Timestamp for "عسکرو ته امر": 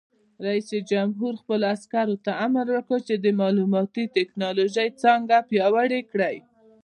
1.75-2.65